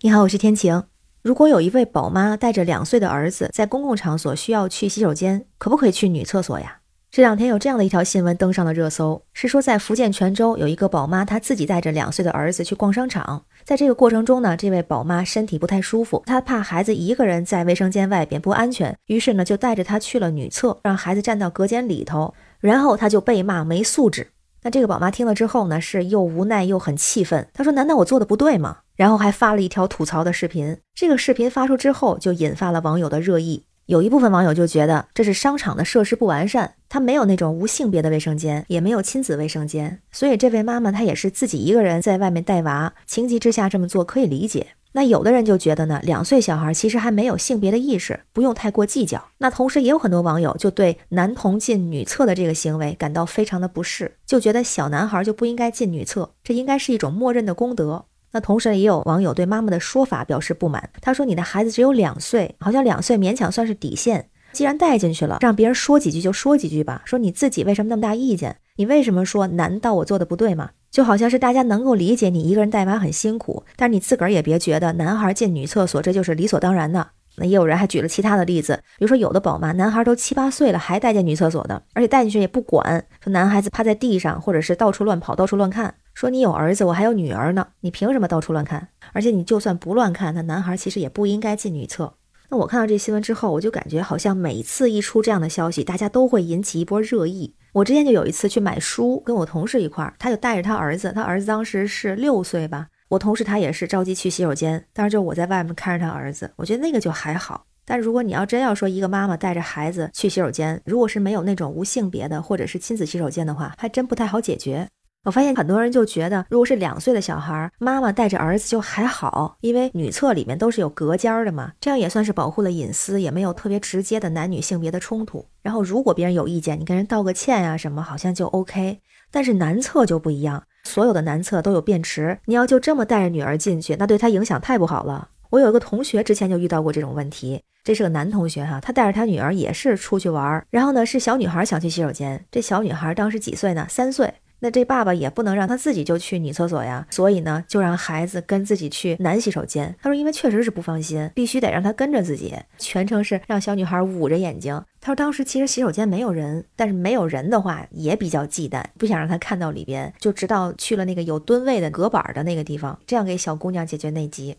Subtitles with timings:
[0.00, 0.84] 你好，我是天晴。
[1.22, 6.78] 如果有一位宝妈带着两岁的儿子在公共场所需要去洗手间，可不可以去女厕所呀？
[7.10, 24.28] 这两天有这样的一条新闻登上了热搜，是说在福建泉州有一个宝妈，她自己带着两岁的儿子去逛商场，在这个过程中呢，这位宝妈身体不太舒服，她怕孩子一个人在卫生间外边不安全，于是呢就带着他去了女厕，让孩子站到隔间里头，然后他就被骂没素质。
[24.68, 33.64] 那这个宝妈听了之后呢，是又无奈又很气愤，她说：“难道我做的不对吗？”然后还发了一条吐槽的视频，这个视频发出之后就引发了网友的热议。
[33.86, 44.66] 有一部分网友就觉得这是商场的设施不完善，它没有那种无性别的卫生间，也没有亲子卫生间，所以这位妈妈她也是自己一个人在外面带娃，情急之下这么做可以理解。
[44.92, 49.22] 那有的人就觉得呢，两岁小孩其实还没有性别的意识，不用太过计较。
[49.38, 58.06] 那同时也有很多网友就对男童进女厕的这个行为感到非常的不适，就觉得小男孩就不应该进女厕，这应该是一种默认的功德。
[58.32, 64.28] 那同时也有网友对妈妈的说法表示不满，他说：“你的孩子只有两岁，好像两岁勉强算是底线。
[64.52, 67.02] 既然带进去了，让别人说几句就说几句吧。
[67.04, 68.56] 说你自己为什么那么大意见？
[68.76, 69.46] 你为什么说？
[69.46, 70.70] 难道我做的不对吗？
[70.90, 77.10] 就好像是大家能够理解你一个人带娃很辛苦，但是你自个儿也别觉得男孩进女厕所这就是理所当然的。
[77.40, 88.88] 那也有人还举了其他的例子，比如说有的宝妈男孩都七八岁了还带进女厕所的，而且带进去也不管，说男孩子趴在地上或者是到处乱跑，到处乱看。”说你有儿子，我还有女儿呢，你凭什么到处乱看？
[89.12, 92.12] 而且你就算不乱看，那男孩其实也不应该进女厕。
[92.48, 97.54] 那我看到这新闻之后，我就感觉好像每次一出这样的消息，大家都会引起一波热议。
[97.72, 102.88] 我之前就有一次去买书，跟我同事一块儿，他就带着他儿子，他儿子当时是六岁吧。
[103.08, 107.66] 我同事他也是着急去洗手间，当时就我在外面看着他儿子，我觉得那个就还好。
[107.84, 114.86] 但如果你要真要说一个妈妈带着孩子去洗手间，如果是没有那种无性别的或者是亲子洗手间的话，还真不太好解决。
[115.24, 125.44] 我发现很多人就觉得，如果是两岁的小孩，妈妈带着儿子就还好，因为女厕里面都是有隔间的嘛，这样也算是保护了隐私，也没有特别直接的男女性别的冲突。
[125.60, 129.00] 然后如果别人有意见，你跟人道个歉呀什么，好像就 OK。
[129.30, 135.28] 但是男厕就不一样，所有的男厕都有便池，你要就这么带着女儿进去，那对他影响太不好了。
[135.50, 143.86] 我有一个同学之前就遇到过这种问题，这是个男同学哈，他带着他女儿也是出去玩，然后呢是小女孩想去洗手间，这小女孩当时几岁呢？
[143.90, 144.32] 三岁。
[144.60, 149.94] 那这爸爸也不能让他自己就去女厕所呀，所以呢，就让孩子跟自己去男洗手间。
[150.02, 154.82] 他说，因为确实是不放心，必须得让他跟着自己，全程是让小女孩捂着眼睛。
[155.00, 164.56] 他说，当时其实洗手间没有人，但是没有人的话也比较忌惮，不想让他看到里边，就直到去了那个有蹲位的隔板的那个地方，这样给小姑娘解决内急。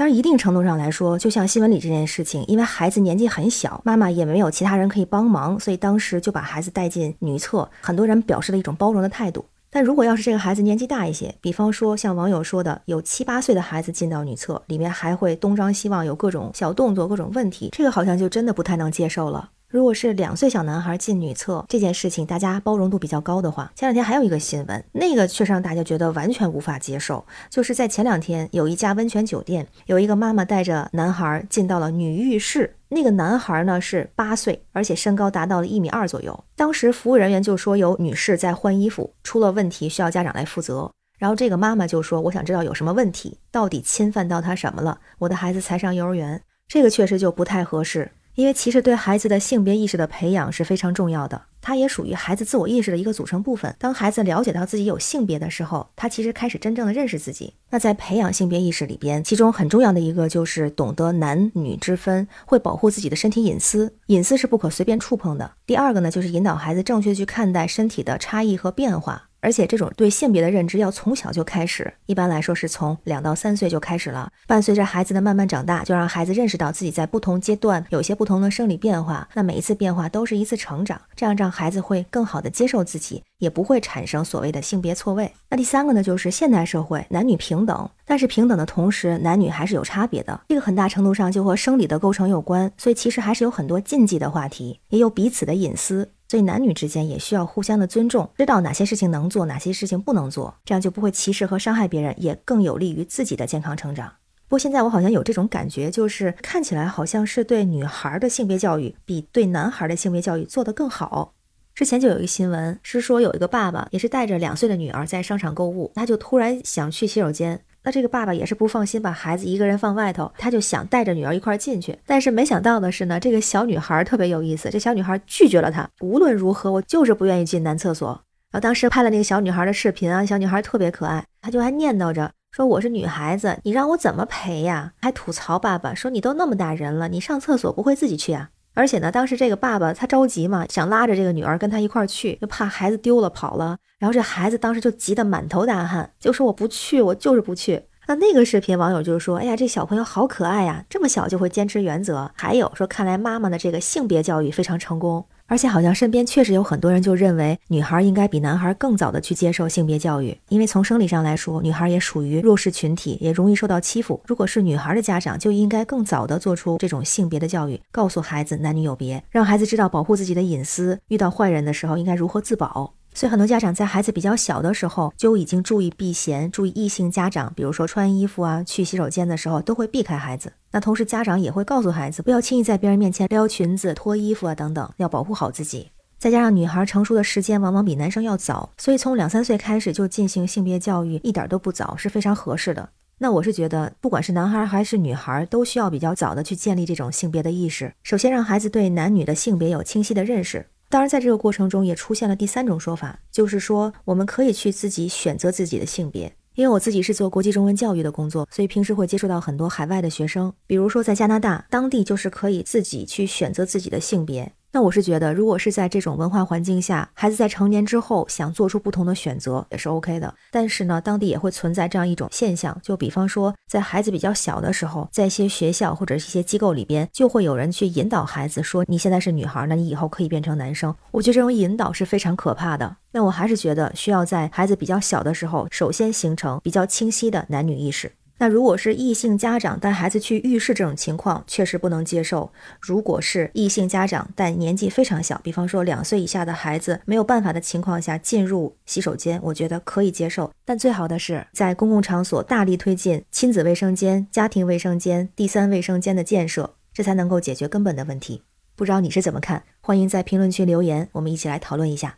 [0.00, 7.68] 当然，一定程度上来说，就像新闻里这件事情，因为孩子年纪很小，妈妈也没有其他人可以帮忙，所以当时就把孩子带进女厕。
[7.82, 9.44] 很多人表示了一种包容的态度。
[9.68, 19.50] 但如果要是这个孩子年纪大一些，比方说像网友说的，有七八岁的孩子进到女厕，里面还会东张西望，有各种小动作、各种问题，这个好像就真的不太能接受了。
[19.70, 27.24] 如果是两岁小男孩进女厕这件事情，大家包容度比较高的话，前两天还有一个新闻，那个却让大家觉得完全无法接受。
[27.48, 36.44] 就是在前两天，有一家温泉酒店，有一个妈妈带着男孩进到了女浴室，那个男孩呢是八岁，而且身高达到了一米二左右。
[36.56, 40.90] 当时服务人员就说有女士在换衣服，出了问题需要家长来负责。
[41.16, 44.98] 然后这个妈妈就说：“我想知道有什么问题，到底侵犯到他什么了？
[45.20, 53.76] 我的孩子才上幼儿园，这个确实就不太合适。”因为其实对孩子的性别意识的培养是非常重要的，它也属于孩子自我意识的一个组成部分。
[53.78, 57.52] 当孩子了解到自己有性别的时候，他其实开始真正的认识自己。
[57.68, 65.52] 那在培养性别意识里边，其中很重要的一个就是懂得男女之分，会保护自己的身体隐私，隐私是不可随便触碰的。
[65.66, 69.28] 第二个呢，就是引导孩子正确去看待身体的差异和变化。
[69.40, 74.30] 而且这种对性别的认知要从小就开始，一般来说是从两到三岁就开始了。
[74.46, 79.28] 伴随着孩子的慢慢长大，就让孩子认识到自己在不同阶段有些不同的生理变化。
[79.34, 85.32] 那每一次变化都是一次成长，这样让孩子会更好的接受自己，也不会产生所谓的性别错位。
[85.48, 90.40] 那第三个呢，就是现代社会男女平等，但是平等的同时，男女还是有差别的。
[90.48, 96.10] 这个很大程度上就和生理的构成有关，所以其实还是有很多禁忌的话题，也有彼此的隐私。
[96.30, 104.12] 所以男女之间也需要互相的尊重，知道哪些事情能做，哪些事情不能做，这样就不会歧视和伤害别人，也更有利于自己的健康成长。
[104.46, 111.34] 不过现在我好像有这种感觉，就是看起来好像是对女孩的性别教育比对男孩的性别教育做得更好。
[111.74, 117.60] 之前就有一个新闻是说，有一个爸爸也是带着两岁的女儿在商场购物，他就突然想去洗手间。
[117.82, 121.98] 那这个爸爸也是不放心把孩子一个人放外头，他就想带着女儿一块进去。
[122.06, 125.88] 但是没想到的是呢，这个小女孩特别有意思，这小女孩拒绝了他。
[126.00, 128.08] 无论如何，我就是不愿意进男厕所。
[128.50, 134.92] 然后当时拍了那个小女孩的视频啊，小女孩特别可爱，她就还念叨着说我是女孩子，你让我怎么陪呀？
[135.00, 138.50] 还吐槽爸爸说你都那么大人了，你上厕所不会自己去啊？
[138.80, 143.76] 而且呢，当时这个爸爸他着急嘛，想拉着这个女儿跟他一块儿去，就怕孩子丢了跑了。
[143.98, 147.82] 然后这孩子当时就急得满头大汗，就说我不去，我就是不去。
[148.06, 152.30] 那那个视频网友就是说，哎呀，这小朋友好可爱呀，这么小就会坚持原则。
[152.34, 155.22] 还有说，看来妈妈的这个性别教育非常成功。
[155.50, 164.20] 而且好像身边确实有很多人就认为女孩应该比男孩更早的去接受性别教育，因为从生理上来说，女孩也属于弱势群体，也容易受到欺负。
[164.24, 172.94] 如果是女孩的家长，就应该更早的做出这种性别的教育，告诉孩子男女有别，让孩子知道保护自己的隐私，遇到坏人的时候应该如何自保。
[173.12, 180.52] 所以很多家长在孩子比较小的时候就已经注意避嫌，注意异性家长，比如说穿衣服啊、去洗手间的时候都会避开孩子。
[180.72, 185.90] 那同时家长也会告诉孩子，不要轻易在别人面前撩裙子、脱衣服啊等等，要保护好自己。
[186.18, 192.90] 再加上女孩成熟的时间往往比男生要早，所以从两三岁开始就进行性别教育一点都不早，是非常合适的。
[193.18, 197.92] 那我是觉得，不管是男孩还是女孩，都需要比较早的去建立这种性别的意识。
[198.02, 200.66] 首先让孩子对男女的性别有清晰的认识。
[200.90, 206.34] 当然，在这个过程中也出现了第三种说法，就是说我们可以去自己选择自己的性别。
[206.56, 214.52] 因为我自己是做国际中文教育的工作，所以平时会接触到很多海外的学生，比如说在加拿大，当地就是可以自己去选择自己的性别。
[214.72, 220.32] 那我是觉得，如果是在这种文化环境下，孩子在成年之后想做出不同的选择也是 OK 的。
[220.52, 232.96] 但是呢，当地也会存在这样一种现象，就比方说，在孩子比较小的时候，在一些学校或者是一些机构里边，就会有人去引导孩子说：“你现在是女孩，那你以后可以变成男生。”我觉得这种引导是非常可怕的。
[233.10, 238.12] 那我还是觉得需要在孩子比较小的时候，首先形成比较清晰的男女意识。
[238.40, 242.50] 那如果是异性家长带孩子去浴室这种情况，确实不能接受。
[242.80, 250.50] 如果是异性家长但年纪非常小，比方说两岁以下的孩子没有办法的情况下进入洗手间，我觉得可以接受。
[250.64, 258.42] 但最好的是在公共场所大力推进亲子卫生间、家庭卫生间、第三卫生间的建设，这才能够解决根本的问题。
[258.74, 259.64] 不知道你是怎么看？
[259.82, 262.16] 欢迎在评论区留言，我们一起来讨论一下。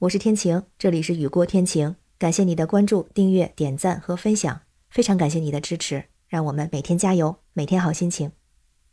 [0.00, 4.60] 我是天晴，这里是雨过天晴，感谢你的关注、订阅、点赞和分享。
[4.92, 8.30] 非常感谢你的支持，让我们每天加油，每天好心情，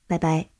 [0.07, 0.58] 拜拜。